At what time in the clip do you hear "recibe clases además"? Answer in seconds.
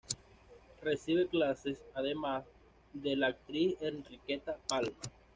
0.81-2.43